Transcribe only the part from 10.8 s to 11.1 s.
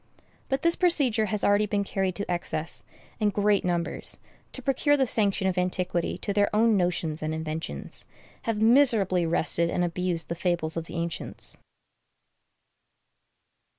the